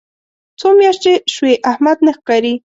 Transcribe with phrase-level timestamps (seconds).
[0.59, 2.53] څو میاشتې شوې احمد نه ښکاري.